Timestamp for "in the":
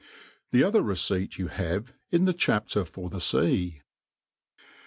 2.09-2.33